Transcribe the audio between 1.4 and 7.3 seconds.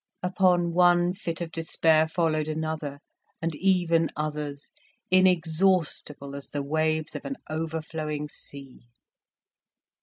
of despair followed another, and even others, inexhaustible as the waves of